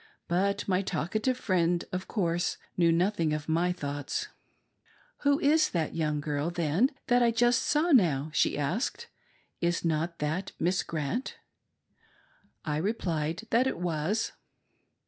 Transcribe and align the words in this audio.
But 0.27 0.67
my 0.67 0.81
talkative 0.81 1.37
friend, 1.37 1.85
of 1.91 2.07
course, 2.07 2.57
knew 2.75 2.91
nothing 2.91 3.33
of 3.33 3.47
my 3.47 3.71
thoughts. 3.71 4.29
"Who 5.19 5.39
is 5.39 5.69
that 5.69 5.93
young 5.93 6.19
girl, 6.19 6.49
then, 6.49 6.89
that 7.05 7.21
I 7.21 7.29
saw 7.31 7.37
just 7.37 7.75
now?" 7.75 8.31
she 8.33 8.57
askfcd; 8.57 9.05
"Is 9.61 9.85
not 9.85 10.17
that 10.17 10.53
Miss 10.59 10.81
Grant?" 10.81 11.37
I 12.65 12.77
replied 12.77 13.45
that 13.51 13.67
it 13.67 13.77
was. 13.77 14.31